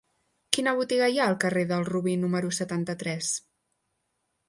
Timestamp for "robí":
1.91-2.17